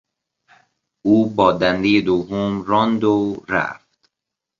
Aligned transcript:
او 1.01 1.29
با 1.29 1.51
دندهی 1.51 2.01
دوم 2.01 2.61
راند 2.63 3.03
و 3.03 3.43
رفت. 3.47 4.09